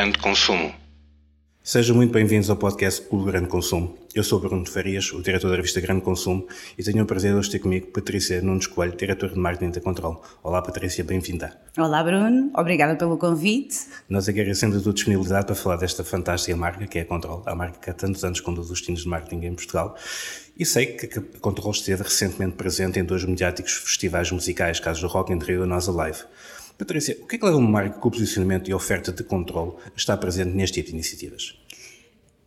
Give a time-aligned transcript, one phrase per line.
[0.00, 0.72] Grande Consumo.
[1.62, 3.98] Sejam muito bem-vindos ao podcast Clube do Grande Consumo.
[4.14, 6.48] Eu sou Bruno Farias, o diretor da revista Grande Consumo,
[6.78, 9.80] e tenho o prazer de hoje ter comigo Patrícia Nunes Coelho, diretora de marketing da
[9.82, 10.24] Control.
[10.42, 11.54] Olá, Patrícia, bem-vinda.
[11.76, 13.76] Olá, Bruno, obrigada pelo convite.
[14.08, 17.54] Nós agradecemos a tua disponibilidade para falar desta fantástica marca que é a Control, a
[17.54, 19.94] marca que há tantos anos conduz os destinos de marketing em Portugal.
[20.58, 25.08] E sei que a Control esteve recentemente presente em dois mediáticos festivais musicais, caso do
[25.08, 26.20] Rock in Rio e Nós Alive.
[26.80, 29.72] Patrícia, o que é que leva uma marca com o posicionamento e oferta de controle
[29.84, 31.54] a estar presente neste tipo de iniciativas?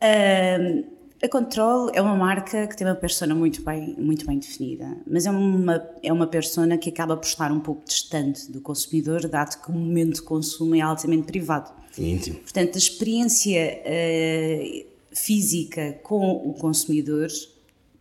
[0.02, 0.84] Uh,
[1.24, 5.28] a Control é uma marca que tem uma persona muito bem, muito bem definida, mas
[5.28, 9.62] é uma, é uma persona que acaba por estar um pouco distante do consumidor, dado
[9.62, 11.72] que o momento de consumo é altamente privado.
[11.96, 12.40] Íntimo.
[12.40, 17.30] Portanto, a experiência uh, física com o consumidor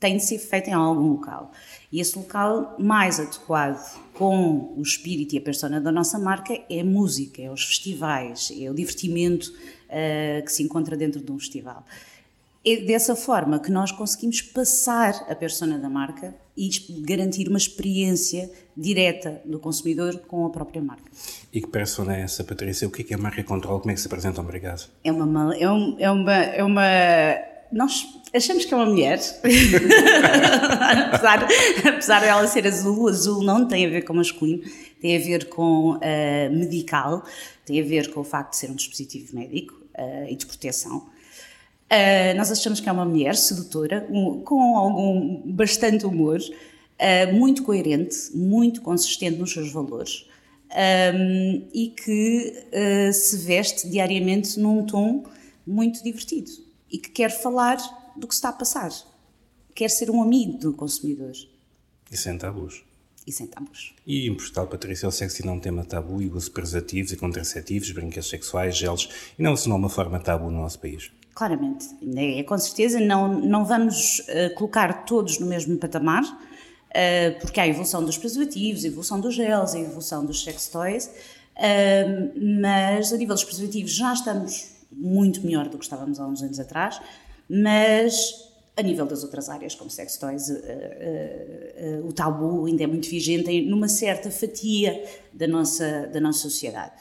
[0.02, 1.52] tem de ser feita em algum local.
[1.92, 6.80] E esse local mais adequado com o espírito e a persona da nossa marca é
[6.80, 11.38] a música, é os festivais, é o divertimento uh, que se encontra dentro de um
[11.38, 11.86] festival.
[12.64, 16.68] É dessa forma que nós conseguimos passar a persona da marca e
[17.06, 21.10] garantir uma experiência direta do consumidor com a própria marca.
[21.52, 22.88] E que persona é essa, Patrícia?
[22.88, 23.78] O que é, que a marca Control?
[23.80, 24.40] Como é que se apresenta?
[24.40, 24.88] Obrigado.
[25.04, 29.18] É uma, é, um, é uma, é uma nós achamos que é uma mulher,
[31.12, 31.48] apesar,
[31.88, 34.62] apesar dela ser azul, azul não tem a ver com masculino,
[35.00, 35.98] tem a ver com uh,
[36.50, 37.24] medical,
[37.64, 40.98] tem a ver com o facto de ser um dispositivo médico uh, e de proteção.
[41.90, 46.38] Uh, nós achamos que é uma mulher sedutora, um, com algum bastante humor,
[47.34, 50.24] muito coerente, muito consistente nos seus valores
[50.70, 55.24] um, e que se veste diariamente num tom
[55.66, 56.52] muito divertido
[56.92, 57.78] e que quer falar
[58.14, 58.90] do que está a passar,
[59.74, 61.32] quer ser um amigo do consumidor.
[62.10, 62.84] E sem tabus.
[63.26, 63.94] E sem tabus.
[64.06, 67.16] E em Portugal, Patrícia, o sexo não é um tema tabu e uso preservativos e
[67.16, 69.08] contraceptivos, brinquedos sexuais, gelos,
[69.38, 71.10] e não se não é uma forma tabu no nosso país.
[71.34, 77.58] Claramente, é, com certeza não, não vamos uh, colocar todos no mesmo patamar, uh, porque
[77.58, 82.60] há a evolução dos preservativos, a evolução dos gels, a evolução dos sex toys, uh,
[82.60, 86.58] mas a nível dos preservativos já estamos muito melhor do que estávamos há uns anos
[86.60, 87.00] atrás,
[87.48, 90.48] mas a nível das outras áreas, como sex toys,
[92.08, 96.92] o tabu ainda é muito vigente numa certa fatia da nossa, da nossa sociedade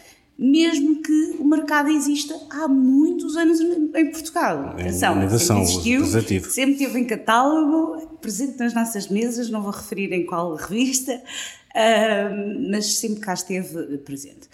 [0.42, 4.70] mesmo que o mercado exista há muitos anos em Portugal.
[4.70, 10.12] Atenção, inovação, sempre existiu, sempre teve em catálogo, presente nas nossas mesas, não vou referir
[10.12, 11.14] em qual revista,
[11.76, 14.50] uh, mas sempre cá esteve presente.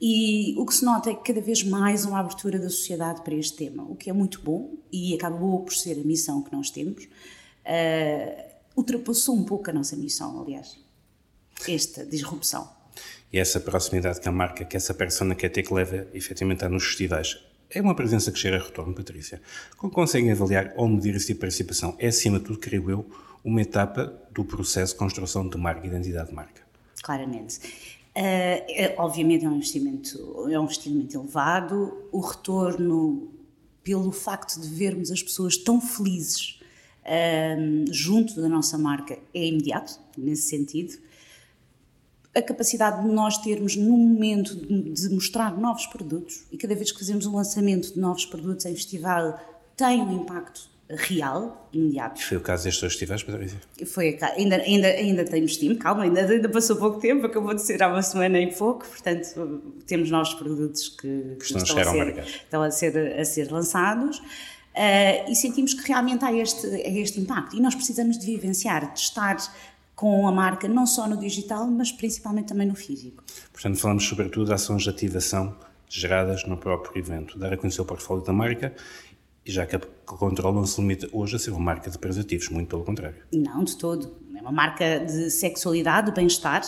[0.00, 3.34] E o que se nota é que cada vez mais uma abertura da sociedade para
[3.34, 6.70] este tema, o que é muito bom e acabou por ser a missão que nós
[6.70, 7.04] temos.
[7.04, 10.78] Uh, ultrapassou um pouco a nossa missão, aliás,
[11.68, 12.68] esta disrupção
[13.32, 16.68] e essa proximidade que a marca, que essa persona quer ter que leva efetivamente a
[16.68, 17.38] nos festivais.
[17.68, 19.40] É uma presença que gera retorno, Patrícia.
[19.76, 21.94] Como conseguem avaliar ou medir esse tipo de participação?
[21.98, 23.08] É, acima de tudo, creio eu,
[23.44, 26.62] uma etapa do processo de construção de marca, identidade de marca.
[27.02, 27.60] Claramente.
[28.10, 32.08] Uh, é, obviamente é um investimento, é um investimento elevado.
[32.10, 33.30] O retorno,
[33.82, 36.60] pelo facto de vermos as pessoas tão felizes
[37.04, 40.98] uh, junto da nossa marca, é imediato, nesse sentido
[42.34, 46.98] a capacidade de nós termos, no momento de mostrar novos produtos, e cada vez que
[46.98, 49.38] fazemos um lançamento de novos produtos em festival,
[49.76, 52.20] tem um impacto real, imediato.
[52.22, 53.58] Foi o caso destes dois festivais, Patrícia?
[53.86, 57.82] Foi, ainda, ainda, ainda temos tempo, calma, ainda, ainda passou pouco tempo, acabou de ser
[57.82, 62.18] há uma semana e pouco, portanto temos novos produtos que, que estão, estão, a ser,
[62.18, 64.18] estão a ser, a ser lançados.
[64.18, 67.56] Uh, e sentimos que realmente há este, este impacto.
[67.56, 69.36] E nós precisamos de vivenciar, de estar
[69.96, 73.22] com a marca, não só no digital, mas principalmente também no físico.
[73.52, 75.54] Portanto, falamos sobretudo de ações de ativação
[75.90, 78.72] geradas no próprio evento, dar a conhecer o portfólio da marca,
[79.44, 82.48] e já que a Control não se limita hoje a ser uma marca de preservativos,
[82.48, 83.16] muito pelo contrário.
[83.32, 84.16] Não, de todo.
[84.36, 86.62] É uma marca de sexualidade, de bem-estar,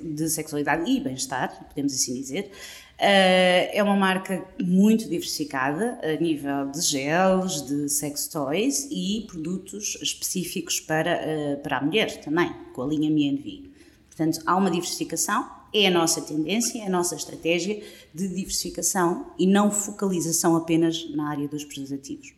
[0.00, 2.50] de sexualidade e bem-estar, podemos assim dizer,
[2.98, 9.98] eh, é uma marca muito diversificada a nível de gels, de sex toys e produtos
[10.00, 13.70] específicos para, eh, para a mulher também, com a linha MNV.
[14.06, 17.82] Portanto, há uma diversificação, é a nossa tendência, é a nossa estratégia
[18.14, 22.32] de diversificação e não focalização apenas na área dos preservativos.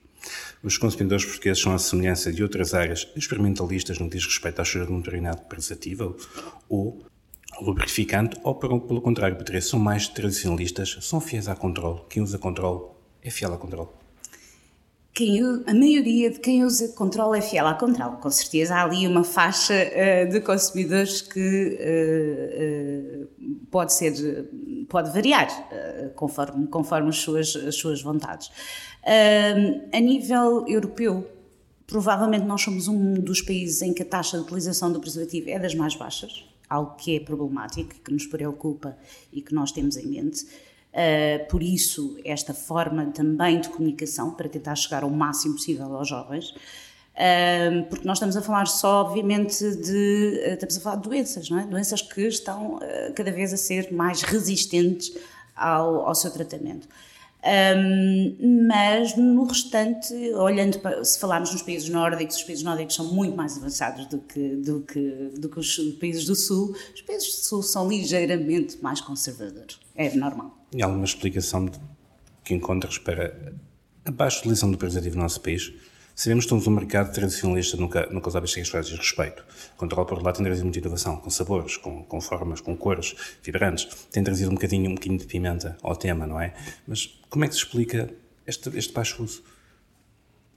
[0.63, 4.65] Os consumidores portugueses são, à semelhança de outras áreas experimentalistas no que diz respeito à
[4.65, 6.17] cheiro de um determinado preservativo
[6.69, 7.05] ou
[7.61, 12.01] lubrificante ou, pelo contrário, Patrícia, são mais tradicionalistas, são fiéis à controle.
[12.09, 12.91] Quem usa controle
[13.23, 13.89] é fiel a controle.
[15.17, 18.19] Quem, a maioria de quem usa Control é fiel à Control.
[18.19, 23.27] Com certeza há ali uma faixa uh, de consumidores que uh,
[23.71, 24.13] pode ser,
[24.91, 25.49] pode variar
[26.15, 28.51] conforme, conforme as suas, as suas vontades.
[29.93, 31.27] a nível europeu,
[31.87, 35.59] provavelmente nós somos um dos países em que a taxa de utilização do preservativo é
[35.59, 38.97] das mais baixas, algo que é problemático, que nos preocupa
[39.33, 40.47] e que nós temos em mente.
[40.97, 46.09] Uh, por isso, esta forma também de comunicação, para tentar chegar ao máximo possível aos
[46.09, 50.41] jovens, uh, porque nós estamos a falar só, obviamente, de.
[50.47, 51.67] Uh, estamos a falar de doenças, não é?
[51.67, 52.81] Doenças que estão
[53.15, 55.15] cada vez a ser mais resistentes
[55.55, 56.89] ao, ao seu tratamento.
[57.45, 63.05] Um, mas no restante, olhando para, se falarmos nos países nórdicos, os países nórdicos são
[63.13, 66.75] muito mais avançados do que, do que, do que os países do Sul.
[66.95, 69.79] Os países do Sul são ligeiramente mais conservadores.
[69.95, 70.56] É normal.
[70.73, 71.71] E alguma explicação
[72.45, 73.55] que encontras para
[74.05, 75.73] a baixa utilização do preservativo no nosso país?
[76.15, 79.45] Sabemos que estamos um mercado tradicionalista no que aos hábitos sexuais diz respeito.
[79.79, 83.87] O por lado, tem trazido muita inovação, com sabores, com, com formas, com cores vibrantes.
[84.11, 86.55] Tem trazido um bocadinho, um bocadinho de pimenta ao tema, não é?
[86.87, 88.09] Mas como é que se explica
[88.47, 89.45] este, este baixo uso?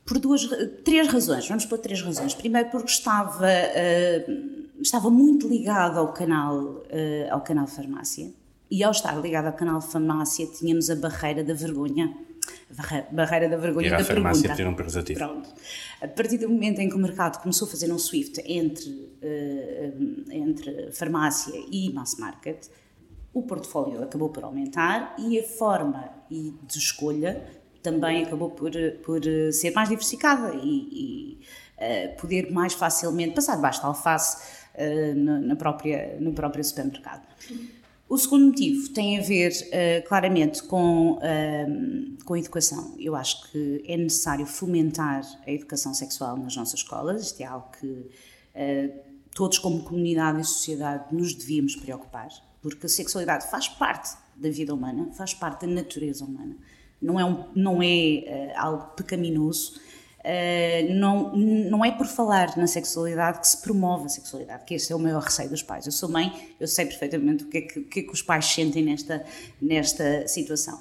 [0.05, 0.47] Por duas,
[0.85, 1.45] três razões.
[1.47, 2.33] Vamos por três razões.
[2.33, 6.85] Primeiro, porque estava, uh, estava muito ligado ao canal, uh,
[7.31, 8.31] ao canal farmácia.
[8.71, 12.15] E ao estar ligado ao canal farmácia, tínhamos a barreira da vergonha
[13.11, 14.55] barreira da vergonha e da a farmácia pergunta.
[14.55, 15.19] ter um preservativo.
[15.19, 15.49] Pronto.
[16.01, 20.31] A partir do momento em que o mercado começou a fazer um SWIFT entre, uh,
[20.31, 22.67] entre farmácia e mass market,
[23.33, 27.43] o portfólio acabou por aumentar e a forma de escolha
[27.81, 28.71] também acabou por,
[29.03, 29.21] por
[29.53, 31.39] ser mais diversificada e, e
[31.77, 34.37] uh, poder mais facilmente passar debaixo da alface
[34.75, 37.23] uh, na, na, própria, no próprio supermercado.
[38.09, 42.95] O segundo motivo tem a ver uh, claramente com, uh, com a educação.
[42.97, 47.21] Eu acho que é necessário fomentar a educação sexual nas nossas escolas.
[47.27, 48.99] Isto é algo que uh,
[49.35, 52.29] todos, como comunidade e sociedade, nos devíamos preocupar,
[52.63, 56.57] porque a sexualidade faz parte da vida humana, faz parte da natureza humana.
[56.99, 59.79] Não é, um, não é algo pecaminoso
[60.19, 64.91] Uh, não, não é por falar na sexualidade que se promove a sexualidade, que esse
[64.91, 65.85] é o maior receio dos pais.
[65.85, 68.45] Eu sou mãe, eu sei perfeitamente o que é que, que, é que os pais
[68.45, 69.23] sentem nesta,
[69.61, 70.79] nesta situação.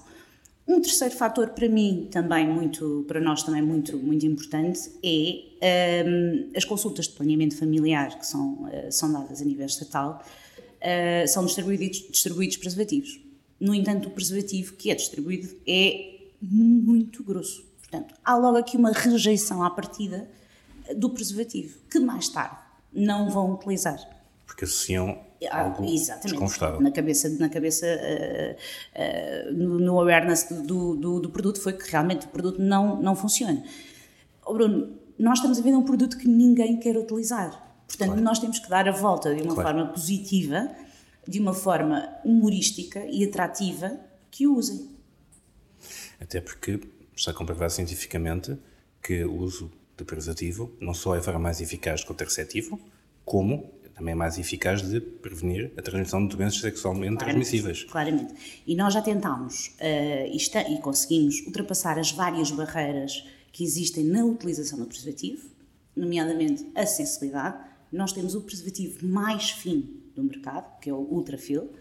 [0.66, 6.50] Um terceiro fator para mim também muito, para nós também muito, muito importante é um,
[6.56, 10.20] as consultas de planeamento familiar que são, uh, são dadas a nível estatal,
[10.82, 13.20] uh, são distribuídos, distribuídos preservativos.
[13.60, 18.92] No entanto, o preservativo que é distribuído é muito grosso Portanto, há logo aqui uma
[18.92, 20.28] rejeição à partida
[20.96, 22.56] do preservativo, que mais tarde
[22.92, 23.98] não vão utilizar.
[24.46, 25.18] Porque associam
[25.50, 26.30] ah, algo Exatamente.
[26.30, 26.80] desconfortável.
[26.80, 31.90] Na cabeça, na cabeça uh, uh, no, no, awareness do, do, do, produto foi que
[31.90, 33.62] realmente o produto não, não funciona.
[34.44, 37.50] Oh, Bruno, nós estamos a vender um produto que ninguém quer utilizar.
[37.86, 38.22] Portanto, claro.
[38.22, 39.68] nós temos que dar a volta de uma claro.
[39.70, 40.70] forma positiva,
[41.26, 43.98] de uma forma humorística e atrativa
[44.30, 44.90] que o usem.
[46.20, 46.80] Até porque
[47.18, 48.56] está comprovado cientificamente
[49.02, 52.80] que o uso de preservativo não só é a forma mais eficaz de contraceptivo,
[53.24, 57.84] como também é mais eficaz de prevenir a transmissão de doenças sexualmente claramente, transmissíveis.
[57.84, 58.62] Claramente.
[58.64, 64.04] E nós já tentámos uh, e, está, e conseguimos ultrapassar as várias barreiras que existem
[64.04, 65.48] na utilização do preservativo,
[65.96, 67.58] nomeadamente a sensibilidade.
[67.90, 71.72] Nós temos o preservativo mais fino do mercado, que é o Ultrafil.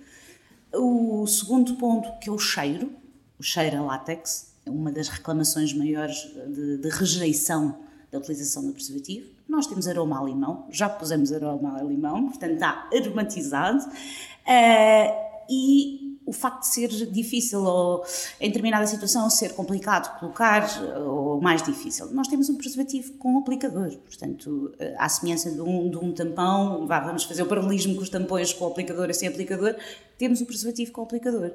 [0.74, 2.92] O segundo ponto, que é o cheiro,
[3.38, 7.78] o cheiro a látex, uma das reclamações maiores de, de rejeição
[8.12, 9.28] da utilização do preservativo.
[9.48, 13.86] Nós temos aroma a limão, já pusemos aroma a limão, portanto está aromatizado.
[13.86, 18.04] Uh, e o facto de ser difícil ou
[18.42, 20.68] em determinada situação ser complicado colocar
[21.08, 22.12] ou mais difícil.
[22.12, 27.00] Nós temos um preservativo com aplicador, portanto, à semelhança de um, de um tampão, vá,
[27.00, 29.74] vamos fazer o paralelismo com os tampões com aplicador e sem aplicador,
[30.18, 31.54] temos o preservativo com aplicador.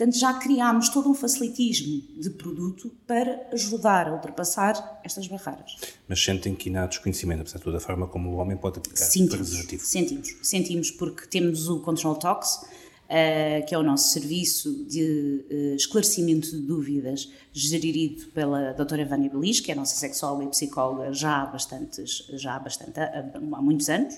[0.00, 5.76] Portanto, já criámos todo um facilitismo de produto para ajudar a ultrapassar estas barreiras.
[6.08, 8.78] Mas sentem que ainda há desconhecimento, apesar de toda a forma como o homem pode
[8.78, 9.84] aplicar sentimos, preservativo?
[9.84, 15.76] Sentimos, sentimos, porque temos o Control Talks, uh, que é o nosso serviço de uh,
[15.76, 21.12] esclarecimento de dúvidas, gerido pela doutora Vânia Belis, que é a nossa sexóloga e psicóloga
[21.12, 24.14] já há, bastantes, já há, bastante, há, há muitos anos.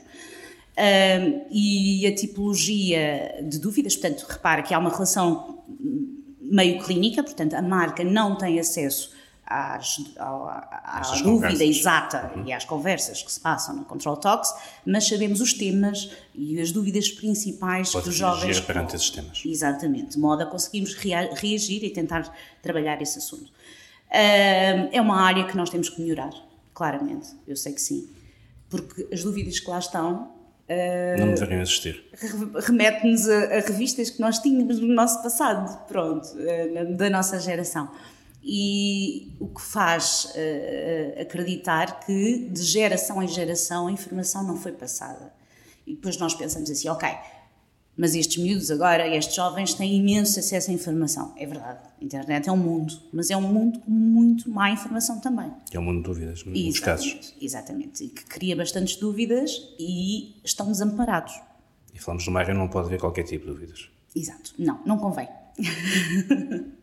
[0.74, 5.62] Um, e a tipologia de dúvidas, portanto, repara que há uma relação
[6.40, 9.10] meio clínica, portanto, a marca não tem acesso
[9.46, 12.46] às, à, à dúvida exata uhum.
[12.46, 14.54] e às conversas que se passam no Control Talks,
[14.86, 18.60] mas sabemos os temas e as dúvidas principais Pode que os jovens.
[18.60, 19.42] perante esses temas.
[19.44, 23.52] Exatamente, de modo a conseguirmos reagir e tentar trabalhar esse assunto.
[24.10, 26.32] é uma área que nós temos que melhorar,
[26.72, 28.08] claramente, eu sei que sim.
[28.70, 30.41] Porque as dúvidas que lá estão
[31.18, 32.04] não deveriam existir.
[32.66, 36.28] Remete-nos a, a, revistas que nós tínhamos no nosso passado, pronto,
[36.96, 37.90] da nossa geração
[38.42, 44.72] e o que faz uh, acreditar que de geração em geração a informação não foi
[44.72, 45.32] passada.
[45.86, 47.08] E depois nós pensamos assim, ok,
[47.96, 51.34] mas estes miúdos agora, estes jovens têm imenso acesso à informação.
[51.36, 55.20] É verdade, a internet é um mundo, mas é um mundo com muito má informação
[55.20, 55.50] também.
[55.72, 57.34] É um mundo de dúvidas, muitos casos.
[57.40, 61.34] Exatamente, e que cria bastantes dúvidas e estão desamparados.
[61.94, 63.88] E falamos de uma área não pode haver qualquer tipo de dúvidas.
[64.14, 65.28] Exato, não, não convém.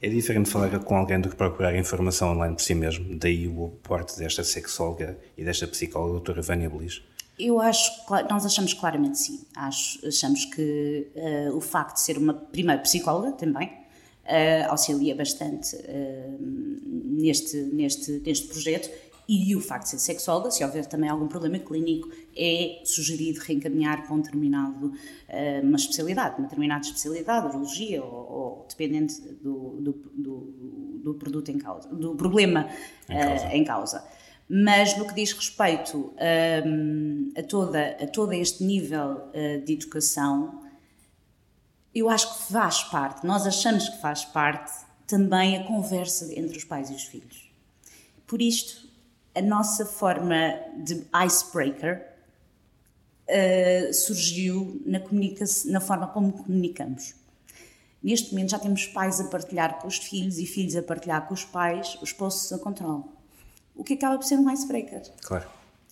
[0.00, 3.66] É diferente falar com alguém do que procurar informação online por si mesmo, daí o
[3.66, 7.02] aporte desta sexóloga e desta psicóloga, a doutora Vânia Belis.
[7.38, 7.92] Eu acho,
[8.30, 9.44] nós achamos claramente sim.
[9.54, 15.76] Acho, achamos que uh, o facto de ser uma, primeira psicóloga também, uh, auxilia bastante
[15.76, 18.90] uh, neste, neste, neste projeto
[19.28, 24.06] e o facto de ser sexóloga, se houver também algum problema clínico, é sugerido reencaminhar
[24.06, 24.92] para um determinado,
[25.64, 31.58] uma especialidade, uma determinada especialidade, urologia ou, ou dependente do, do, do, do, produto em
[31.58, 32.68] causa, do problema
[33.08, 33.46] em causa.
[33.52, 34.04] Em causa.
[34.48, 36.14] Mas no que diz respeito
[36.64, 40.62] um, a, toda, a todo este nível uh, de educação,
[41.92, 44.70] eu acho que faz parte, nós achamos que faz parte
[45.06, 47.50] também a conversa entre os pais e os filhos.
[48.26, 48.88] Por isto,
[49.34, 52.06] a nossa forma de icebreaker
[53.28, 55.00] uh, surgiu na,
[55.66, 57.14] na forma como comunicamos.
[58.02, 61.34] Neste momento já temos pais a partilhar com os filhos e filhos a partilhar com
[61.34, 63.15] os pais os posts a controle.
[63.76, 65.02] O que acaba por ser um icebreaker.
[65.22, 65.46] Claro.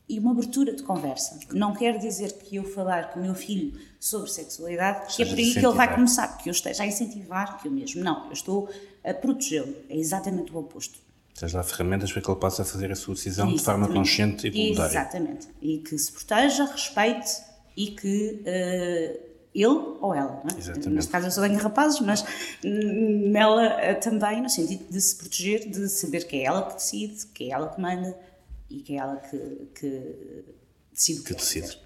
[0.08, 1.38] E uma abertura de conversa.
[1.52, 5.38] Não quer dizer que eu falar com o meu filho sobre sexualidade, que é por
[5.38, 8.04] aí que ele vai começar, que eu esteja a incentivar que eu mesmo.
[8.04, 8.68] Não, eu estou
[9.02, 9.74] a protegê-lo.
[9.88, 13.50] É exatamente o oposto seja lá ferramentas para que ele possa fazer a sua decisão
[13.50, 13.58] Exatamente.
[13.58, 14.90] de forma consciente e voluntária.
[14.90, 15.48] Exatamente.
[15.60, 17.42] E que se proteja, respeite
[17.76, 20.58] e que uh, ele ou ela, não é?
[20.58, 20.88] Exatamente.
[20.90, 22.24] neste caso eu só tenho rapazes, mas
[22.62, 27.26] nela uh, também, no sentido de se proteger, de saber que é ela que decide,
[27.26, 28.18] que é ela que manda
[28.68, 29.38] e que é ela que,
[29.74, 30.44] que
[30.92, 31.78] decide o que, que decide.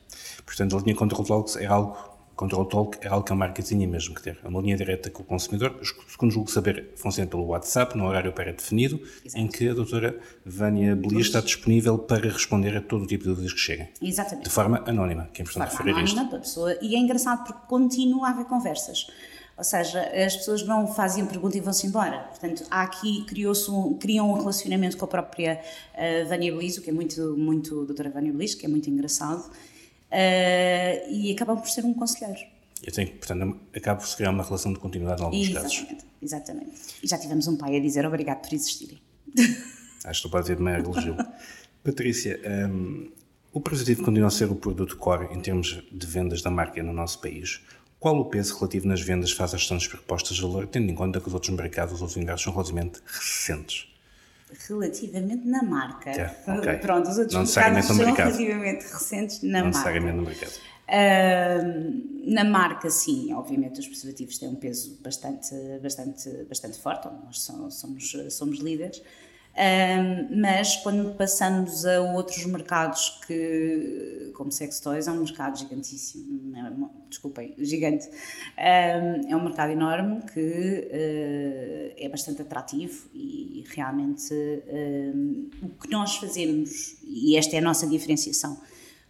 [0.46, 3.86] Portanto, a linha Control Talks é algo Control Talk é algo que a marca tinha
[3.86, 4.38] mesmo que ter.
[4.44, 5.74] É uma linha direta com o consumidor.
[6.06, 9.02] Segundo julgo saber, funciona pelo WhatsApp, no horário pré-definido,
[9.34, 10.16] em que a doutora
[10.46, 13.88] Vânia Belia está disponível para responder a todo o tipo de dúvidas que cheguem.
[14.00, 14.44] Exatamente.
[14.44, 16.28] De forma anónima, que é importante referir anónima isto.
[16.28, 16.78] Para a pessoa.
[16.80, 19.08] E é engraçado porque continua a haver conversas.
[19.56, 22.20] Ou seja, as pessoas não fazem pergunta e vão-se embora.
[22.20, 25.60] Portanto, há aqui, criou-se um, criam um relacionamento com a própria
[25.92, 29.50] uh, Vânia Belizo, que é muito, muito, doutora Vânia Belizo, que é muito engraçado
[30.10, 32.40] uh, e acabam por ser um conselheiro.
[32.82, 36.06] Eu tenho, portanto, acaba por se criar uma relação de continuidade em alguns exatamente, casos.
[36.22, 36.72] Exatamente.
[37.02, 38.98] E já tivemos um pai a dizer obrigado por existirem.
[40.04, 41.16] Acho que pode ter maior elogio.
[41.82, 43.10] Patrícia, um,
[43.52, 46.92] o preservativo continua a ser o produto core em termos de vendas da marca no
[46.92, 47.60] nosso país.
[47.98, 51.20] Qual o peso relativo nas vendas face às restantes propostas de valor, tendo em conta
[51.20, 53.88] que os outros mercados, os outros universos são relativamente recentes?
[54.68, 56.10] Relativamente na marca.
[56.10, 56.76] Yeah, okay.
[56.78, 60.00] Pronto, os outros não mercados são relativamente recentes na não marca.
[60.00, 60.52] No mercado.
[60.88, 67.42] Uh, na marca, sim, obviamente os preservativos têm um peso bastante, bastante, bastante forte, nós
[67.42, 69.02] somos, somos líderes,
[70.30, 76.72] mas quando passamos a outros mercados que, como sex toys, é um mercado gigantíssimo, é
[77.08, 78.08] desculpem, gigante,
[78.56, 84.34] é um mercado enorme que uh, é bastante atrativo e realmente
[85.62, 88.60] o que nós fazemos, e esta é a nossa diferenciação,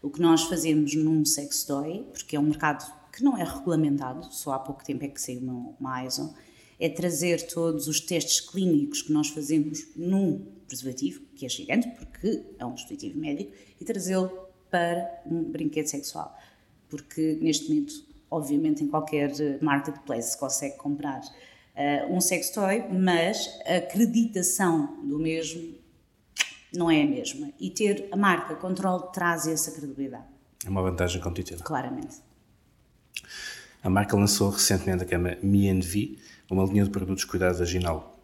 [0.03, 4.33] o que nós fazemos num sex toy, porque é um mercado que não é regulamentado,
[4.33, 6.35] só há pouco tempo é que saiu uma, uma ISO,
[6.79, 12.45] é trazer todos os testes clínicos que nós fazemos num preservativo, que é gigante, porque
[12.59, 14.31] é um dispositivo médico, e trazê-lo
[14.71, 16.37] para um brinquedo sexual.
[16.89, 17.95] Porque neste momento,
[18.31, 21.23] obviamente, em qualquer marketplace se consegue comprar
[21.79, 25.79] uh, um sex toy, mas a acreditação do mesmo
[26.75, 27.51] não é a mesma.
[27.59, 30.27] E ter a marca Control traz essa credibilidade.
[30.67, 31.63] É uma vantagem competitiva.
[31.63, 32.17] Claramente.
[33.83, 36.19] A marca lançou recentemente a cama MeNV,
[36.51, 38.19] uma linha de produtos de cuidado vaginal.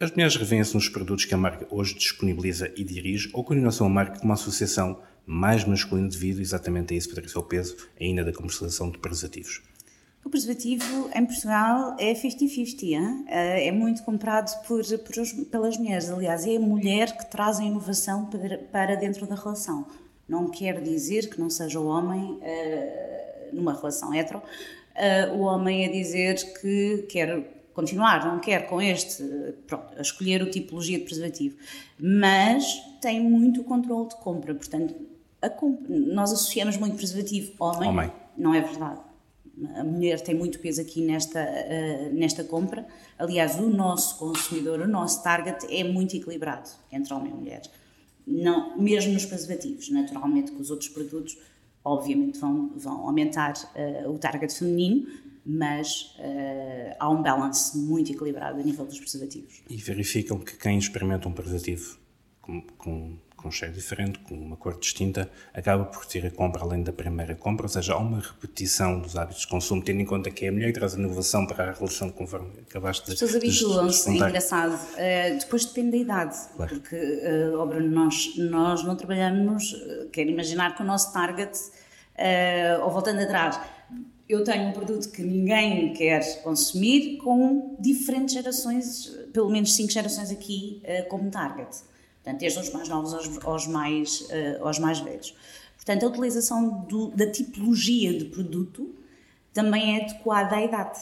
[0.00, 3.88] As mulheres revêem-se nos produtos que a marca hoje disponibiliza e dirige, ou continuam a
[3.90, 8.32] marca como uma associação mais masculina devido exatamente a isso, Patrícia, ao peso ainda da
[8.32, 9.60] comercialização de preservativos?
[10.24, 16.10] O preservativo em Portugal é 50-50, eh, é muito comprado por, por, pelas mulheres.
[16.10, 18.28] Aliás, é a mulher que traz a inovação
[18.70, 19.86] para, dentro da relação.
[20.28, 25.86] Não quer dizer que não seja o homem, uh, numa relação hetero, uh, o homem
[25.86, 29.24] a dizer que quer continuar, não quer com este,
[29.66, 31.56] pronto, a escolher o tipologia de preservativo,
[31.98, 34.94] mas tem muito controle de compra, portanto,
[35.56, 39.09] comp nós associamos muito preservativo homem, homem, não é verdade.
[39.74, 42.86] A mulher tem muito peso aqui nesta, uh, nesta compra.
[43.18, 47.62] Aliás, o nosso consumidor, o nosso target é muito equilibrado entre homem e mulher.
[48.26, 51.36] Não, mesmo nos preservativos, naturalmente, que os outros produtos,
[51.84, 55.06] obviamente, vão, vão aumentar uh, o target feminino,
[55.44, 59.62] mas uh, há um balance muito equilibrado a nível dos preservativos.
[59.68, 61.98] E verificam que quem experimenta um preservativo
[62.40, 66.62] com, com com um cheiro diferente, com uma cor distinta, acaba por ter a compra
[66.62, 70.04] além da primeira compra, ou seja, há uma repetição dos hábitos de consumo, tendo em
[70.04, 73.12] conta que é a mulher que traz a inovação para a relação conforme acabaste de
[73.12, 74.74] As pessoas habituam-se, é engraçado.
[74.74, 76.74] Uh, depois depende da idade, claro.
[76.74, 81.58] porque, uh, oh Bruno, nós, nós não trabalhamos, uh, quero imaginar que o nosso target,
[81.58, 83.58] uh, ou voltando atrás,
[84.28, 90.30] eu tenho um produto que ninguém quer consumir com diferentes gerações, pelo menos cinco gerações
[90.30, 91.89] aqui como target.
[92.22, 95.34] Portanto, desde os mais novos aos, aos mais, uh, aos mais velhos.
[95.76, 98.94] Portanto, a utilização do, da tipologia de produto
[99.52, 101.00] também é adequada à idade.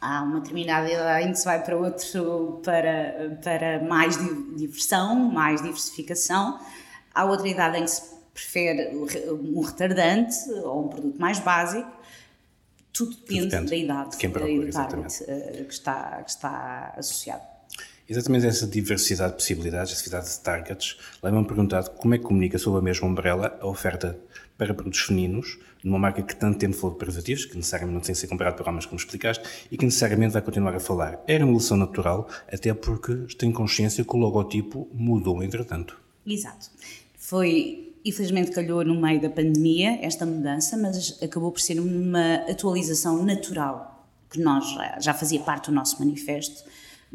[0.00, 4.16] Há uma determinada idade em que se vai para outro, para, para mais
[4.56, 6.60] diversão, mais diversificação.
[7.12, 11.90] Há outra idade em que se prefere um retardante ou um produto mais básico.
[12.92, 17.55] Tudo depende, depende da idade de quem procura, uh, que, está, que está associado.
[18.08, 22.24] Exatamente essa diversidade de possibilidades, essa diversidade de targets, leva-me a perguntar como é que
[22.24, 24.16] comunica sob a mesma umbrella a oferta
[24.56, 28.14] para produtos femininos, numa marca que tanto tempo falou de preservativos, que necessariamente não tem
[28.14, 31.20] que ser comparado por homens, como explicaste, e que necessariamente vai continuar a falar.
[31.26, 35.98] Era uma evolução natural, até porque tem consciência que o logotipo mudou entretanto.
[36.24, 36.70] Exato.
[37.18, 43.24] Foi, infelizmente, calhou no meio da pandemia esta mudança, mas acabou por ser uma atualização
[43.24, 44.64] natural, que nós
[45.00, 46.64] já fazia parte do nosso manifesto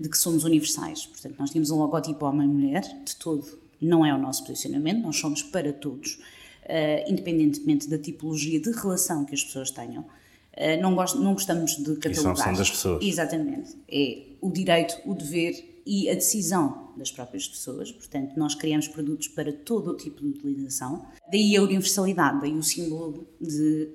[0.02, 1.06] de que somos universais.
[1.06, 5.44] Portanto, nós temos um logotipo homem-mulher, de todo, não é o nosso posicionamento, nós somos
[5.44, 6.20] para todos,
[6.66, 10.02] uh, independentemente da tipologia de relação que as pessoas tenham.
[10.02, 12.36] Uh, não, gost, não gostamos de catalogar.
[12.36, 13.04] E são das pessoas.
[13.04, 13.76] Exatamente.
[13.90, 17.92] É o direito, o dever e a decisão das próprias pessoas.
[17.92, 21.06] Portanto, nós criamos produtos para todo o tipo de utilização.
[21.32, 23.90] Daí a universalidade, daí o símbolo de,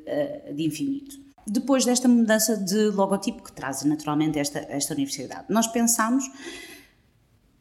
[0.49, 5.45] uh, de infinito depois desta mudança de logotipo que traz naturalmente esta, esta universidade.
[5.49, 6.25] Nós pensámos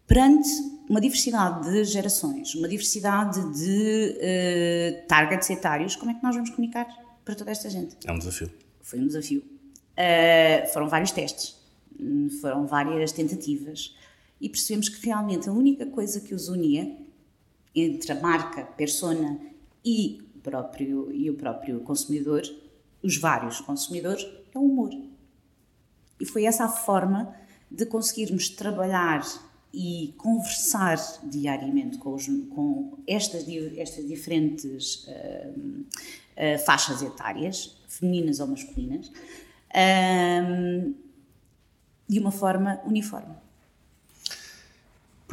[0.07, 0.49] perante
[0.89, 6.49] uma diversidade de gerações, uma diversidade de uh, targets etários, como é que nós vamos
[6.49, 6.87] comunicar
[7.23, 7.95] para toda esta gente?
[8.05, 8.51] É um desafio.
[8.81, 9.41] Foi um desafio.
[9.41, 11.55] Uh, foram vários testes,
[12.41, 13.95] foram várias tentativas
[14.41, 16.95] e percebemos que realmente a única coisa que os unia
[17.73, 19.39] entre a marca, persona
[19.83, 22.43] e o próprio, e o próprio consumidor
[23.05, 24.91] os vários consumidores, é o humor.
[26.19, 27.35] E foi essa a forma
[27.69, 29.21] de conseguirmos trabalhar
[29.73, 33.45] e conversar diariamente com, os, com estas,
[33.77, 40.95] estas diferentes uh, uh, faixas etárias, femininas ou masculinas, uh,
[42.07, 43.35] de uma forma uniforme.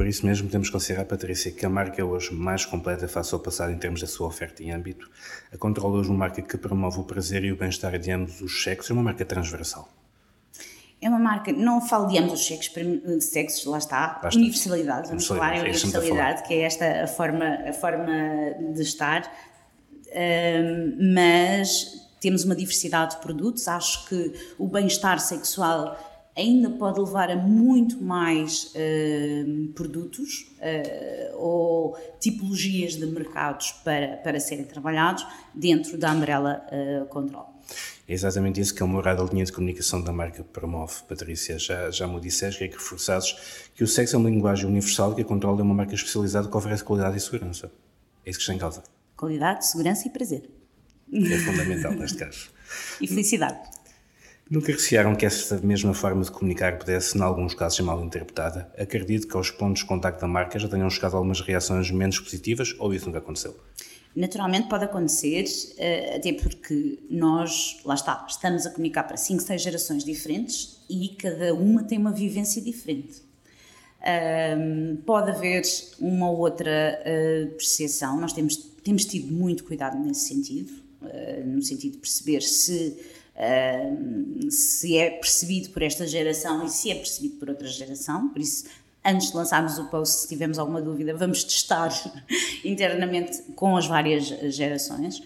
[0.03, 3.33] Por isso mesmo temos que considerar, Patrícia, que a marca é hoje mais completa face
[3.33, 5.09] ao passado em termos da sua oferta e âmbito.
[5.55, 8.41] A Control é hoje uma marca que promove o prazer e o bem-estar de ambos
[8.41, 9.89] os sexos, é uma marca transversal.
[11.01, 12.75] É uma marca, não falo de ambos os sexos,
[13.21, 14.41] sexos lá está, Basta.
[14.41, 18.13] universalidade, vamos falar em é universalidade, que é esta a forma, a forma
[18.75, 19.33] de estar,
[20.09, 25.97] um, mas temos uma diversidade de produtos, acho que o bem-estar sexual
[26.37, 34.41] ainda pode levar a muito mais uh, produtos uh, ou tipologias de mercados para, para
[34.41, 37.53] serem trabalhados dentro da Umbrella uh, Control.
[38.09, 41.59] É exatamente isso que é o morada linha de comunicação da marca promove, Patrícia.
[41.59, 45.17] Já, já me disseste, é que reforçados que o sexo é uma linguagem universal e
[45.17, 47.71] que a Control é uma marca especializada que oferece qualidade e segurança.
[48.25, 48.83] É isso que está em causa.
[49.17, 50.51] Qualidade, segurança e prazer.
[51.13, 52.51] É fundamental neste caso.
[53.03, 53.59] E felicidade.
[54.53, 58.71] Nunca recearam que essa mesma forma de comunicar pudesse, em alguns casos, ser mal interpretada?
[58.77, 62.77] Acredito que aos pontos de contacto da marca já tenham chegado algumas reações menos positivas
[62.79, 63.57] ou isso nunca aconteceu?
[64.15, 65.47] Naturalmente pode acontecer,
[65.79, 71.17] eh, até porque nós, lá está, estamos a comunicar para 5, 6 gerações diferentes e
[71.19, 73.23] cada uma tem uma vivência diferente.
[75.07, 75.63] pode haver
[75.99, 81.63] uma ou outra uh, percepção, nós temos, temos tido muito cuidado nesse sentido, uh, no
[81.63, 82.99] sentido de perceber se
[83.37, 88.41] uh, se é percebido por esta geração e se é percebido por outra geração, por
[88.41, 88.65] isso
[89.05, 91.91] antes de lançarmos o post, se tivermos alguma dúvida, vamos testar
[92.65, 95.23] internamente com as várias gerações.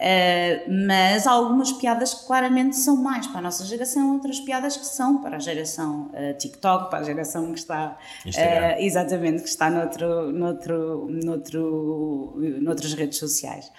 [0.00, 4.74] Uh, mas há algumas piadas que claramente são mais para a nossa geração, outras piadas
[4.74, 9.48] que são para a geração uh, TikTok, para a geração que está uh, exatamente que
[9.50, 13.70] está noutro, noutro, noutro, noutras redes sociais.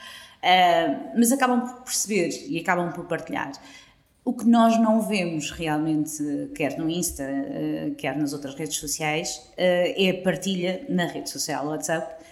[1.15, 3.51] Mas acabam por perceber e acabam por partilhar.
[4.23, 7.23] O que nós não vemos realmente, quer no Insta,
[7.97, 12.23] quer nas outras redes sociais, é a partilha na rede social WhatsApp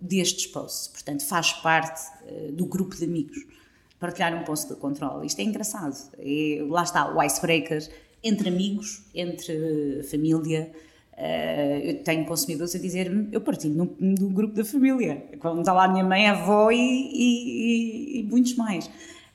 [0.00, 0.88] destes posts.
[0.88, 3.38] Portanto, faz parte uh, do grupo de amigos
[3.98, 5.26] partilhar um post de controle.
[5.26, 5.96] Isto é engraçado.
[6.18, 7.88] É, lá está, o icebreaker
[8.22, 10.70] entre amigos, entre família.
[11.16, 15.24] Uh, eu tenho consumidores a dizer-me, eu partilho no, grupo da família.
[15.38, 18.90] Quando está lá a minha mãe, a avó e, e, e muitos mais.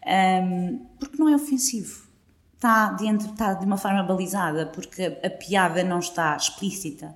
[0.05, 2.07] Um, porque não é ofensivo.
[2.55, 7.15] Está dentro, está de uma forma balizada, porque a, a piada não está explícita.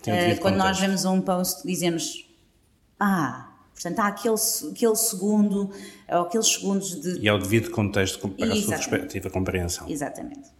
[0.00, 2.28] Uh, quando nós vemos um post, dizemos
[3.00, 4.34] ah, portanto há aquele,
[4.70, 5.70] aquele segundo,
[6.10, 7.20] ou aqueles segundos de.
[7.20, 8.58] E ao devido contexto para Exatamente.
[8.58, 9.88] a sua respectiva compreensão.
[9.88, 10.50] Exatamente.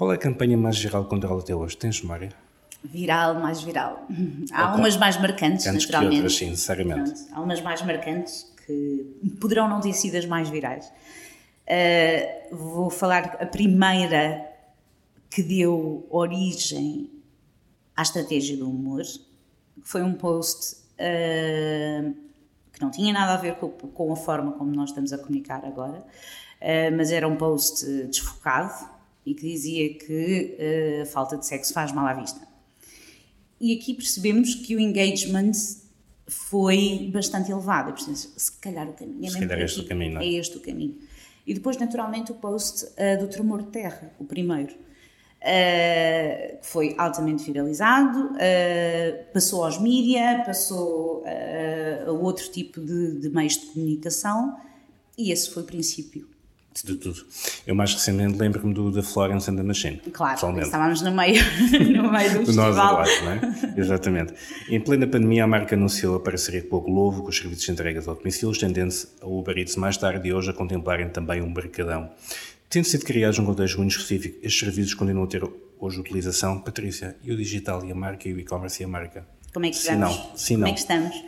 [0.00, 1.76] Qual é a campanha mais viral contra ela até hoje?
[1.76, 2.30] Tens memória?
[2.82, 4.08] Viral, mais viral.
[4.50, 6.12] Há umas mais marcantes, Antes naturalmente.
[6.12, 7.10] Que outras, sim, necessariamente.
[7.10, 9.04] Pronto, há umas mais marcantes que
[9.38, 10.90] poderão não ter sido as mais virais.
[11.66, 14.42] Uh, vou falar a primeira
[15.28, 17.10] que deu origem
[17.94, 19.02] à estratégia do humor,
[19.82, 22.14] foi um post uh,
[22.72, 25.62] que não tinha nada a ver com, com, a forma como nós estamos a comunicar
[25.62, 31.46] agora, uh, mas era um post desfocado e que dizia que uh, a falta de
[31.46, 32.40] sexo faz mal à vista.
[33.60, 35.52] E aqui percebemos que o engagement
[36.26, 37.94] foi bastante elevado.
[38.00, 40.96] Se calhar o caminho é, se calhar este o caminho, é este o caminho.
[41.46, 42.86] E depois, naturalmente, o post
[43.18, 44.74] do tremor de terra, o primeiro
[45.40, 53.18] uh, que foi altamente viralizado, uh, passou aos mídia, passou uh, a outro tipo de,
[53.18, 54.56] de meios de comunicação
[55.16, 56.28] e esse foi o princípio
[56.86, 57.24] de tudo.
[57.66, 59.98] Eu mais recentemente lembro-me do da Florence and the Machine.
[60.12, 61.42] Claro, estávamos no meio,
[61.96, 62.98] no meio do festival.
[62.98, 63.40] Nós não é?
[63.76, 64.34] Exatamente.
[64.68, 67.72] Em plena pandemia, a marca anunciou a parceria com o Globo, com os serviços de
[67.72, 71.52] entregas ao domicílio, estendendo-se a Uber Eats mais tarde e hoje a contemplarem também um
[71.52, 72.10] mercadão.
[72.68, 75.42] Tendo sido criados um contexto muito específico, estes serviços continuam a ter
[75.78, 76.60] hoje utilização.
[76.60, 79.26] Patrícia, e o digital e a marca, e o e-commerce e a marca?
[79.52, 80.14] Como é que estamos?
[80.14, 80.60] Se não, se não.
[80.60, 81.24] Como é que estamos?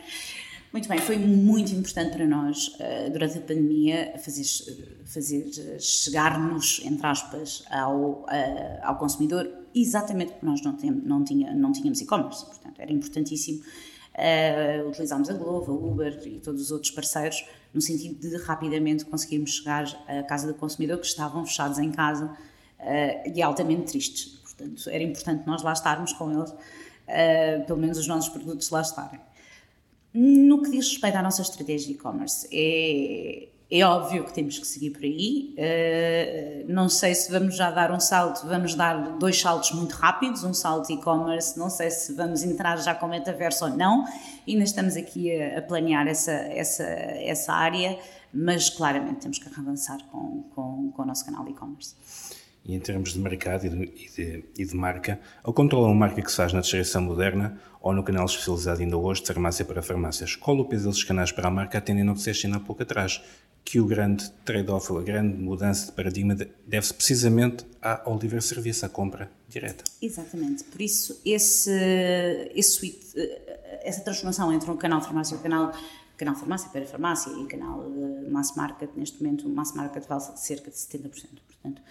[0.73, 4.43] Muito bem, foi muito importante para nós, eh, durante a pandemia, fazer,
[5.05, 11.53] fazer chegar-nos, entre aspas, ao, eh, ao consumidor, exatamente porque nós não, tem, não, tinha,
[11.53, 12.43] não tínhamos e-commerce.
[12.43, 17.79] Portanto, era importantíssimo uh, utilizámos a Glovo, a Uber e todos os outros parceiros no
[17.79, 22.35] sentido de rapidamente conseguirmos chegar à casa do consumidor que estavam fechados em casa
[22.79, 24.39] uh, e altamente tristes.
[24.41, 28.81] Portanto, era importante nós lá estarmos com eles, uh, pelo menos os nossos produtos lá
[28.81, 29.19] estarem.
[30.13, 34.67] No que diz respeito à nossa estratégia de e-commerce, é, é óbvio que temos que
[34.67, 35.55] seguir por aí.
[35.57, 40.43] Uh, não sei se vamos já dar um salto, vamos dar dois saltos muito rápidos,
[40.43, 44.05] um salto e-commerce, não sei se vamos entrar já com metaverso ou não.
[44.47, 47.97] Ainda estamos aqui a, a planear essa, essa, essa área,
[48.31, 51.95] mas claramente temos que avançar com, com, com o nosso canal de e-commerce.
[52.65, 55.95] E em termos de mercado e de, e de, e de marca, ao controlar uma
[55.95, 59.65] marca que se faz na distribuição moderna ou no canal especializado ainda hoje de farmácia
[59.65, 62.59] para farmácias, qual o peso desses canais para a marca, atendendo ao que se há
[62.59, 63.21] pouco atrás?
[63.65, 68.89] que o grande trade-off, a grande mudança de paradigma deve-se precisamente ao livre serviço, à
[68.89, 69.83] compra direta.
[70.01, 70.63] Exatamente.
[70.65, 71.71] Por isso, esse,
[72.53, 75.73] esse, eh, essa transformação entre um canal farmácia e um canal,
[76.17, 77.89] canal farmácia para farmácia e canal
[78.29, 81.09] mass market, neste momento, o mass market vale cerca de 70%.
[81.47, 81.81] Portanto,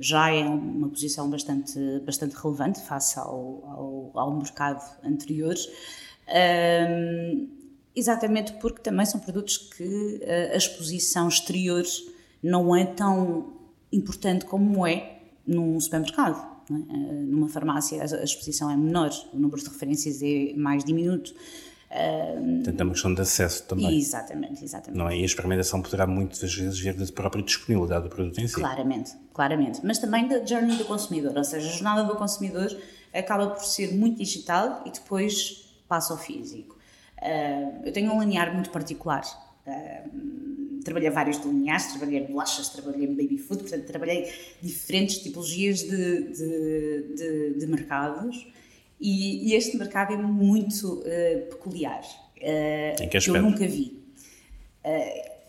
[0.00, 5.54] já é uma posição bastante, bastante relevante face ao, ao, ao mercado anterior.
[6.28, 7.60] Um,
[7.94, 11.84] Exatamente porque também são produtos que eh, a exposição exterior
[12.40, 13.52] não é tão
[13.92, 16.40] importante como é num supermercado.
[16.70, 16.74] É?
[16.74, 21.34] Eh, numa farmácia a exposição é menor, o número de referências é mais diminuto.
[21.90, 23.98] Portanto, é uma questão de acesso também.
[23.98, 24.96] Exatamente, exatamente.
[24.96, 25.18] Não é?
[25.18, 28.54] E a experimentação poderá muitas vezes vir da própria disponibilidade do produto em si.
[28.54, 29.80] Claramente, claramente.
[29.82, 32.74] Mas também da journey do consumidor, ou seja, a jornada do consumidor
[33.12, 36.78] acaba por ser muito digital e depois passa ao físico.
[37.20, 39.24] Uh, eu tenho um linear muito particular.
[39.66, 47.14] Uh, trabalhei vários lineares, trabalhei bolachas, trabalhei baby food, portanto, trabalhei diferentes tipologias de, de,
[47.16, 48.46] de, de mercados
[49.00, 52.02] e, e, este mercado é muito uh, peculiar,
[52.36, 53.98] uh, que, que eu nunca vi.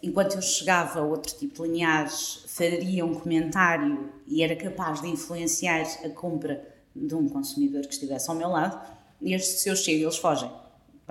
[0.02, 5.10] enquanto eu chegava a outro tipo de lineares, faria um comentário e era capaz de
[5.10, 8.80] influenciar a compra de um consumidor que estivesse ao meu lado,
[9.22, 10.50] e se eu chego eles fogem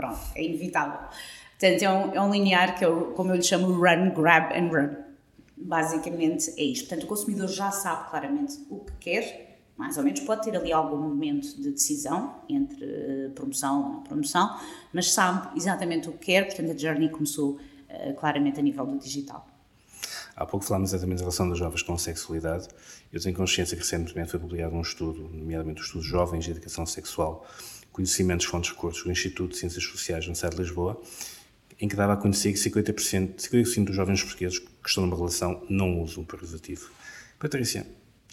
[0.01, 0.99] Pronto, é inevitável.
[1.59, 4.69] Portanto, é um, é um linear que eu, como eu lhe chamo, run, grab and
[4.69, 4.97] run.
[5.57, 6.89] Basicamente é isto.
[6.89, 9.50] Portanto, o consumidor já sabe claramente o que quer,
[9.81, 14.03] mais ou menos, pode ter ali algum momento de decisão entre uh, promoção ou não
[14.03, 14.61] promoção,
[14.93, 18.99] mas sabe exatamente o que quer, portanto a journey começou uh, claramente a nível do
[18.99, 19.49] digital.
[20.37, 22.69] Há pouco falámos exatamente da relação dos jovens com sexualidade.
[23.11, 26.85] Eu tenho consciência que recentemente foi publicado um estudo, nomeadamente o estudo Jovens de Educação
[26.85, 27.47] Sexual,
[27.91, 31.01] Conhecimentos, Fontes, Recursos do Instituto de Ciências Sociais da Universidade de Lisboa,
[31.81, 35.63] em que dava a conhecer que 50%, 55% dos jovens portugueses que estão numa relação
[35.71, 36.91] não usam preservativo.
[37.39, 37.87] Patrícia,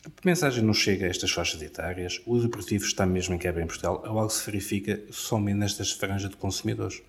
[0.08, 2.22] a mensagem não chega a estas faixas etárias?
[2.26, 6.30] O preservativo está mesmo em quebra em Portugal ou algo se verifica somente nestas franjas
[6.30, 7.02] de consumidores?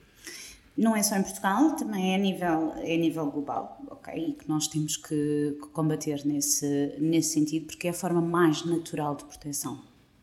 [0.77, 4.15] Não é só em Portugal, também é a nível, é a nível global, ok?
[4.15, 8.65] E que nós temos que, que combater nesse, nesse sentido, porque é a forma mais
[8.65, 9.81] natural de proteção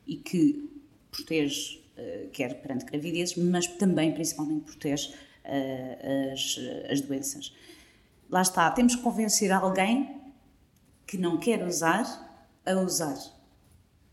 [0.08, 0.70] e que
[1.12, 6.58] protege, uh, quer perante gravidez, mas também, principalmente, protege uh, as,
[6.90, 7.54] as doenças.
[8.30, 10.22] Lá está, temos que convencer alguém
[11.06, 12.25] que não quer usar
[12.66, 13.18] a usar.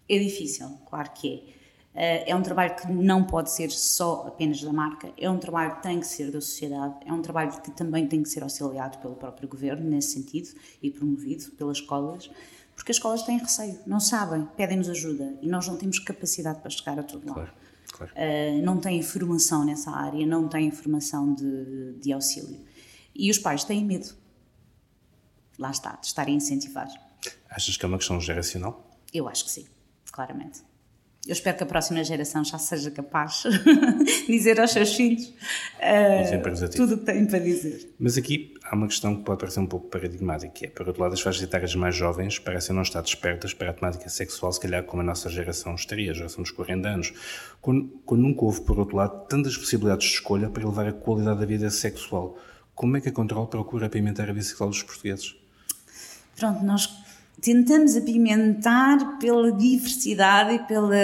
[0.08, 1.62] É difícil, claro que é.
[1.94, 5.76] Eh, é um trabalho que não pode ser só apenas da marca, é um trabalho
[5.76, 8.98] que tem que ser da sociedade, é um trabalho que também tem que ser auxiliado
[8.98, 10.48] pelo próprio governo, nesse sentido,
[10.82, 12.30] e promovido pelas escolas,
[12.74, 16.70] porque as escolas têm receio, não sabem, pedem-nos ajuda e nós não temos capacidade para
[16.70, 17.34] chegar a todo lado.
[17.34, 17.52] Claro,
[17.92, 18.12] claro.
[18.12, 22.58] Uh, não têm formação nessa área, não têm formação de, de auxílio.
[23.14, 24.14] E os pais têm medo,
[25.58, 26.88] lá está, de estarem a incentivar.
[27.48, 28.90] Achas que é uma questão geracional?
[29.12, 29.66] Eu acho que sim,
[30.10, 30.62] claramente.
[31.24, 33.44] Eu espero que a próxima geração já seja capaz
[34.26, 37.94] de dizer aos seus filhos uh, tudo o que têm para dizer.
[37.96, 41.00] Mas aqui há uma questão que pode parecer um pouco paradigmática, que é, por outro
[41.00, 44.58] lado, as faixas etárias mais jovens parecem não estar despertas para a temática sexual, se
[44.58, 47.12] calhar como a nossa geração estaria, a geração dos 40 anos,
[47.60, 51.38] quando, quando nunca houve, por outro lado, tantas possibilidades de escolha para elevar a qualidade
[51.38, 52.36] da vida sexual.
[52.74, 55.36] Como é que a Control procura apimentar a vida sexual dos portugueses?
[56.34, 56.86] Pronto, nós
[57.40, 60.96] tentamos apimentar pela diversidade e pela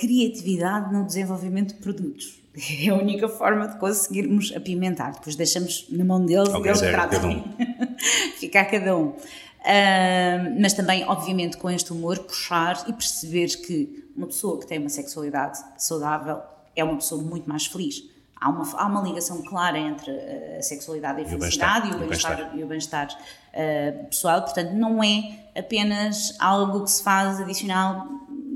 [0.00, 2.42] criatividade no desenvolvimento de produtos.
[2.86, 5.12] É a única forma de conseguirmos apimentar.
[5.12, 7.28] Depois deixamos na mão deles e eles tratam.
[7.28, 7.42] Um.
[8.38, 9.08] Ficar cada um.
[9.08, 14.78] Uh, mas também, obviamente, com este humor, puxar e perceber que uma pessoa que tem
[14.78, 16.42] uma sexualidade saudável
[16.76, 18.04] é uma pessoa muito mais feliz.
[18.44, 20.10] Há uma, há uma ligação clara entre
[20.58, 25.38] a sexualidade e a felicidade e o bem-estar bem bem uh, pessoal, portanto, não é
[25.56, 28.06] apenas algo que se faz adicional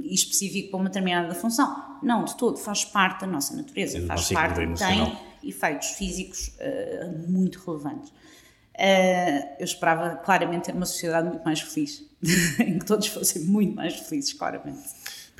[0.03, 1.99] e específico para uma determinada função.
[2.03, 7.59] Não, de todo, faz parte da nossa natureza, faz parte, tem efeitos físicos uh, muito
[7.65, 8.11] relevantes.
[8.11, 12.05] Uh, eu esperava claramente ter uma sociedade muito mais feliz,
[12.61, 14.87] em que todos fossem muito mais felizes, claramente.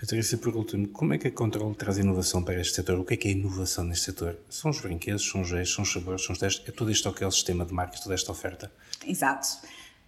[0.01, 3.01] Patrícia, por último, como é que a Control traz inovação para este setor?
[3.01, 4.39] O que é que é inovação neste setor?
[4.49, 7.09] São os brinquedos, são os gestos, são os sabores, são os testes, é todo este
[7.09, 8.71] é o sistema de marcas, toda esta oferta?
[9.05, 9.49] Exato.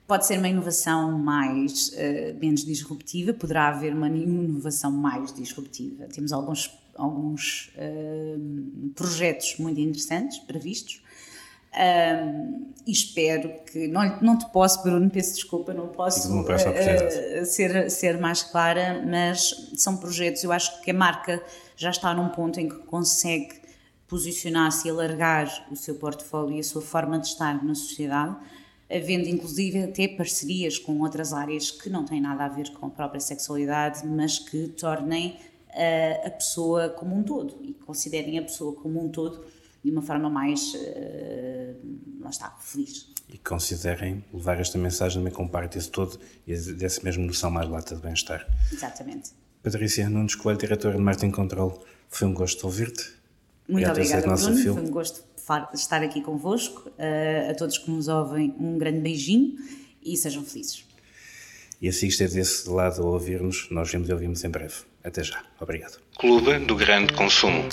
[0.07, 6.05] Pode ser uma inovação mais, uh, menos disruptiva, poderá haver uma inovação mais disruptiva.
[6.05, 11.03] Temos alguns, alguns uh, projetos muito interessantes previstos,
[11.73, 13.87] um, e espero que.
[13.87, 19.05] Não, não te posso, Bruno, peço desculpa, não posso não uh, ser, ser mais clara,
[19.07, 20.43] mas são projetos.
[20.43, 21.43] Eu acho que a marca
[21.77, 23.61] já está num ponto em que consegue
[24.09, 28.37] posicionar-se e alargar o seu portfólio e a sua forma de estar na sociedade,
[28.91, 32.91] havendo inclusive até parcerias com outras áreas que não têm nada a ver com a
[32.91, 38.75] própria sexualidade, mas que tornem uh, a pessoa como um todo e considerem a pessoa
[38.75, 39.45] como um todo
[39.85, 43.09] de uma forma mais, uh, lá está, feliz.
[43.29, 47.69] E considerem levar esta mensagem também com parte desse todo e dessa mesma noção mais
[47.69, 48.47] lata de bem-estar.
[48.73, 49.31] Exatamente.
[49.63, 53.13] Patrícia Nunes Coelho, diretora de Martin Control, foi um gosto ouvir-te.
[53.69, 54.75] Muito obrigada, Bruno.
[54.75, 55.25] Foi um gosto
[55.75, 56.91] estar aqui convosco.
[56.91, 59.57] Uh, a todos que nos ouvem, um grande beijinho
[60.03, 60.85] e sejam felizes.
[61.81, 64.75] E assim esteja desse lado a ouvir-nos, nós vemos e ouvimos em breve.
[65.03, 65.43] Até já.
[65.59, 65.99] Obrigado.
[66.19, 67.69] Clube do Grande Consumo.